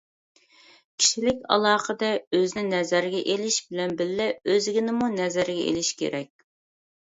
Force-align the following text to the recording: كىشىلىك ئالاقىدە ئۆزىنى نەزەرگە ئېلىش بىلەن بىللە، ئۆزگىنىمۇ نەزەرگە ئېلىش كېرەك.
كىشىلىك 1.01 1.43
ئالاقىدە 1.55 2.09
ئۆزىنى 2.39 2.65
نەزەرگە 2.71 3.21
ئېلىش 3.35 3.59
بىلەن 3.69 3.95
بىللە، 4.01 4.29
ئۆزگىنىمۇ 4.55 5.13
نەزەرگە 5.21 5.69
ئېلىش 5.69 5.95
كېرەك. 6.03 6.51